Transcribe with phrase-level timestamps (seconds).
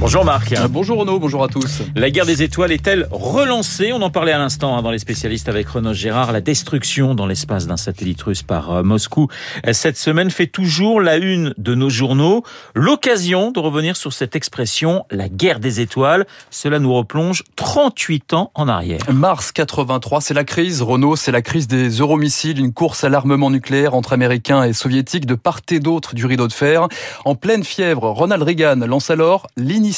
[0.00, 0.54] Bonjour Marc.
[0.54, 1.82] Euh, bonjour Renaud, bonjour à tous.
[1.94, 3.92] La guerre des étoiles est-elle relancée?
[3.92, 6.32] On en parlait à l'instant hein, dans les spécialistes avec Renaud Gérard.
[6.32, 9.28] La destruction dans l'espace d'un satellite russe par euh, Moscou
[9.66, 12.44] euh, cette semaine fait toujours la une de nos journaux.
[12.74, 16.26] L'occasion de revenir sur cette expression, la guerre des étoiles.
[16.48, 19.00] Cela nous replonge 38 ans en arrière.
[19.12, 20.80] Mars 83, c'est la crise.
[20.80, 25.26] Renault, c'est la crise des euromissiles, une course à l'armement nucléaire entre Américains et Soviétiques
[25.26, 26.88] de part et d'autre du rideau de fer.
[27.26, 29.89] En pleine fièvre, Ronald Reagan lance alors l'initiative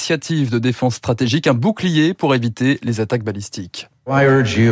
[0.51, 3.88] de défense stratégique, un bouclier pour éviter les attaques balistiques.
[4.05, 4.66] Je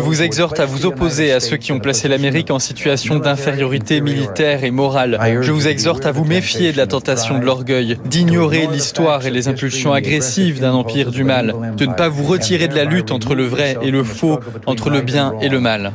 [0.00, 4.64] vous exhorte à vous opposer à ceux qui ont placé l'Amérique en situation d'infériorité militaire
[4.64, 5.20] et morale.
[5.42, 9.48] Je vous exhorte à vous méfier de la tentation de l'orgueil, d'ignorer l'histoire et les
[9.48, 13.34] impulsions agressives d'un empire du mal, de ne pas vous retirer de la lutte entre
[13.34, 15.92] le vrai et le faux, entre le bien et le mal.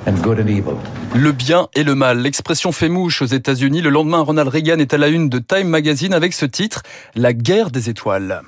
[1.15, 3.81] Le bien et le mal, l'expression fait mouche aux États-Unis.
[3.81, 6.83] Le lendemain, Ronald Reagan est à la une de Time Magazine avec ce titre,
[7.15, 8.43] La guerre des étoiles.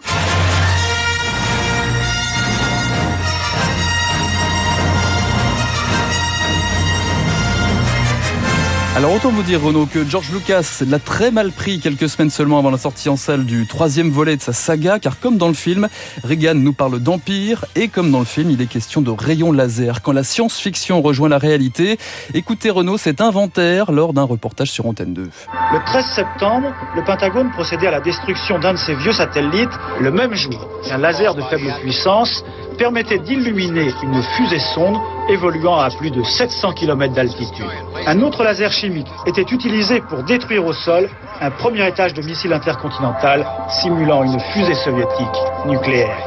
[8.98, 12.58] Alors autant vous dire Renaud que George Lucas l'a très mal pris quelques semaines seulement
[12.58, 15.54] avant la sortie en salle du troisième volet de sa saga, car comme dans le
[15.54, 15.88] film,
[16.23, 20.02] Reagan nous parle d'empire et comme dans le film, il est question de rayons laser.
[20.02, 22.00] Quand la science-fiction rejoint la réalité,
[22.34, 25.30] écoutez Renaud cet inventaire lors d'un reportage sur Antenne 2.
[25.73, 30.09] Le 13 septembre, le Pentagone procédait à la destruction d'un de ses vieux satellites le
[30.09, 30.67] même jour.
[30.89, 32.44] Un laser de faible puissance
[32.78, 34.97] permettait d'illuminer une fusée sonde
[35.30, 37.66] évoluant à plus de 700 km d'altitude.
[38.06, 41.09] Un autre laser chimique était utilisé pour détruire au sol
[41.42, 46.17] un premier étage de missile intercontinental simulant une fusée soviétique nucléaire.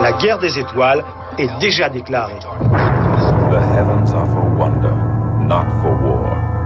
[0.00, 1.04] La guerre des étoiles
[1.38, 2.38] est déjà déclarée.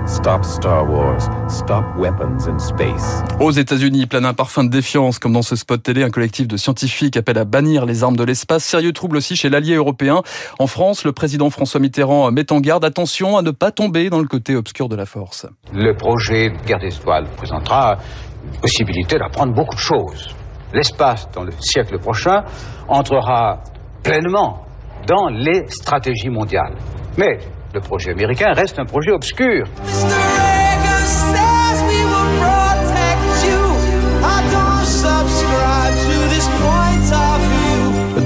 [0.06, 1.30] Stop Star Wars.
[1.48, 3.22] Stop weapons in space.
[3.40, 6.58] Aux États-Unis, plein un parfum de défiance, comme dans ce spot télé, un collectif de
[6.58, 8.64] scientifiques appelle à bannir les armes de l'espace.
[8.64, 10.20] Sérieux trouble aussi chez l'allié européen.
[10.58, 14.18] En France, le président François Mitterrand met en garde attention à ne pas tomber dans
[14.20, 15.46] le côté obscur de la force.
[15.72, 17.96] Le projet Guerre des étoiles présentera
[18.44, 20.34] une possibilité d'apprendre beaucoup de choses.
[20.74, 22.44] L'espace, dans le siècle prochain,
[22.88, 23.62] entrera
[24.02, 24.66] pleinement
[25.06, 26.76] dans les stratégies mondiales.
[27.16, 27.38] Mais
[27.74, 29.66] le projet américain reste un projet obscur.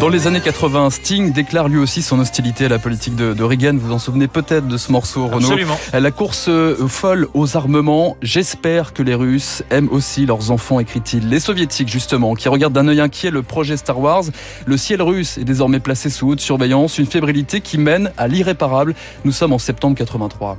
[0.00, 3.42] Dans les années 80, Sting déclare lui aussi son hostilité à la politique de, de
[3.42, 3.74] Reagan.
[3.76, 5.76] Vous en souvenez peut-être de ce morceau, Renaud Absolument.
[5.92, 8.16] La course euh, folle aux armements.
[8.22, 11.28] J'espère que les Russes aiment aussi leurs enfants, écrit-il.
[11.28, 14.22] Les Soviétiques, justement, qui regardent d'un œil inquiet le projet Star Wars.
[14.66, 16.98] Le ciel russe est désormais placé sous haute surveillance.
[16.98, 18.94] Une fébrilité qui mène à l'irréparable.
[19.24, 20.58] Nous sommes en septembre 83.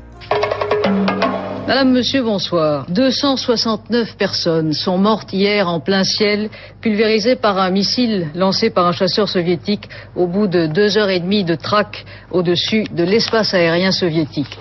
[1.69, 2.87] Madame, Monsieur, bonsoir.
[2.89, 6.49] 269 personnes sont mortes hier en plein ciel,
[6.81, 11.19] pulvérisées par un missile lancé par un chasseur soviétique au bout de deux heures et
[11.19, 14.57] demie de traque au-dessus de l'espace aérien soviétique.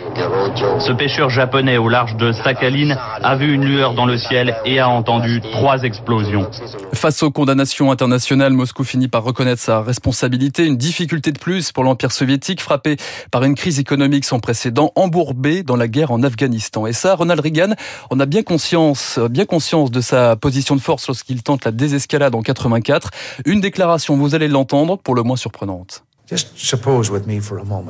[0.80, 4.78] Ce pêcheur japonais au large de Sakhalin a vu une lueur dans le ciel et
[4.78, 6.50] a entendu trois explosions.
[6.92, 11.84] Face aux condamnations internationales, Moscou finit par reconnaître sa responsabilité, une difficulté de plus pour
[11.84, 12.98] l'Empire soviétique frappé
[13.30, 16.86] par une crise économique sans précédent, embourbé dans la guerre en Afghanistan.
[16.86, 17.74] Et ça, Ronald Reagan
[18.10, 22.34] en a bien conscience, bien conscience de sa position de force lorsqu'il tente la désescalade
[22.34, 23.10] en 84.
[23.46, 26.04] Une déclaration, vous allez l'entendre, pour le moins surprenante.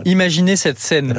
[0.05, 1.13] Imaginez cette scène.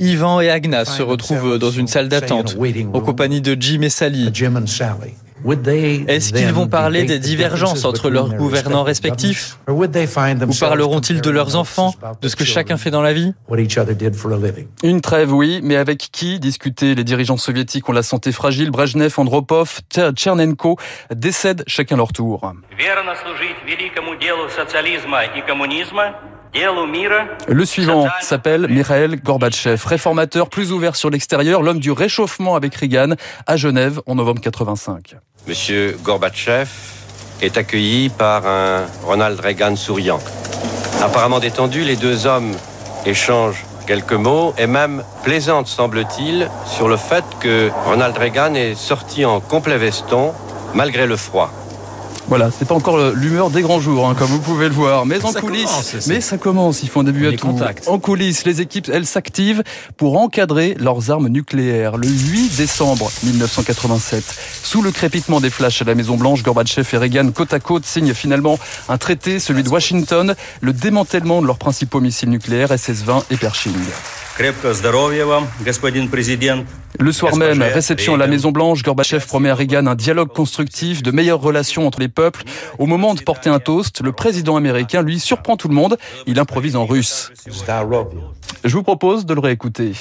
[0.00, 2.56] Ivan et Agna se retrouvent dans une salle d'attente,
[2.92, 4.32] en compagnie de Jim et Sally.
[5.44, 9.84] Est-ce qu'ils vont parler des divergences entre leurs gouvernants respectifs Ou
[10.60, 13.34] parleront-ils de leurs enfants, de ce que chacun fait dans la vie
[14.82, 17.88] Une trêve, oui, mais avec qui discuter Les dirigeants soviétiques?
[17.88, 18.70] Ont la santé fragile.
[18.70, 20.76] Brejnev, Andropov, Tchernenko
[21.14, 22.52] décèdent chacun leur tour.
[27.48, 33.14] Le suivant s'appelle Mikhail Gorbatchev, réformateur plus ouvert sur l'extérieur, l'homme du réchauffement avec Reagan
[33.46, 35.16] à Genève en novembre 85.
[35.46, 36.68] Monsieur Gorbatchev
[37.40, 40.18] est accueilli par un Ronald Reagan souriant.
[41.02, 42.52] Apparemment détendu, les deux hommes
[43.06, 49.24] échangent quelques mots et même plaisantent, semble-t-il, sur le fait que Ronald Reagan est sorti
[49.24, 50.32] en complet veston
[50.74, 51.50] malgré le froid.
[52.28, 55.06] Voilà, c'est pas encore l'humeur des grands jours, hein, comme vous pouvez le voir.
[55.06, 56.82] Mais en Ça coulisses, commence, mais ça commence.
[56.82, 57.46] Ils font un début à Les tout.
[57.46, 57.88] contacts.
[57.88, 59.62] En coulisses, les équipes, elles s'activent
[59.96, 61.96] pour encadrer leurs armes nucléaires.
[61.96, 64.22] Le 8 décembre 1987,
[64.62, 67.86] sous le crépitement des flashs à la Maison Blanche, Gorbatchev et Reagan côte à côte
[67.86, 68.58] signent finalement
[68.90, 73.72] un traité, celui de Washington, le démantèlement de leurs principaux missiles nucléaires SS-20 et Pershing.
[77.00, 81.02] Le soir même, réception à la Maison Blanche, Gorbatchev promet à Reagan un dialogue constructif,
[81.02, 82.44] de meilleures relations entre les peuples.
[82.78, 85.98] Au moment de porter un toast, le président américain, lui, surprend tout le monde.
[86.28, 87.32] Il improvise en russe.
[88.64, 89.94] Je vous propose de le réécouter.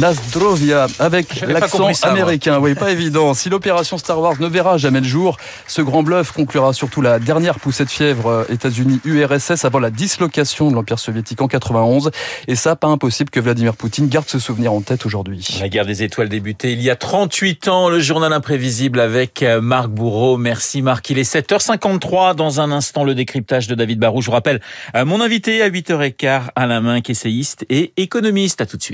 [0.00, 2.58] Nazdrovia avec l'accent américain.
[2.58, 3.34] Oui, pas évident.
[3.34, 5.36] Si l'opération Star Wars ne verra jamais le jour,
[5.66, 10.70] ce grand bluff conclura surtout la dernière poussée de fièvre euh, États-Unis-URSS avant la dislocation
[10.70, 12.12] de l'Empire soviétique en 91.
[12.48, 15.58] Et ça, pas impossible que Vladimir Poutine garde ce souvenir en tête aujourd'hui.
[15.60, 17.90] La guerre des étoiles débutait il y a 38 ans.
[17.90, 20.38] Le journal imprévisible avec euh, Marc Bourreau.
[20.38, 21.10] Merci Marc.
[21.10, 22.36] Il est 7h53.
[22.36, 24.22] Dans un instant, le décryptage de David Barou.
[24.22, 24.62] Je vous rappelle,
[24.96, 28.62] euh, mon invité à 8h15, Alain Minck, essayiste et économiste.
[28.62, 28.93] À tout de